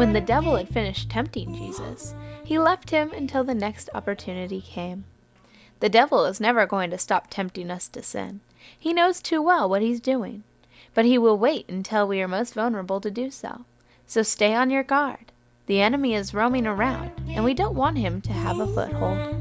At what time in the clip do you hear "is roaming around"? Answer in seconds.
16.14-17.10